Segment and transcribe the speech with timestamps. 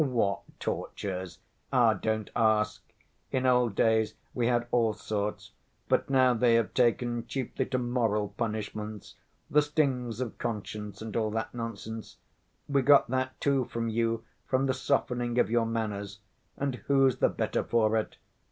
[0.03, 1.37] "What tortures?
[1.71, 2.81] Ah, don't ask.
[3.29, 5.51] In old days we had all sorts,
[5.87, 11.53] but now they have taken chiefly to moral punishments—'the stings of conscience' and all that
[11.53, 12.17] nonsense.
[12.67, 16.19] We got that, too, from you, from the softening of your manners.
[16.57, 18.17] And who's the better for it?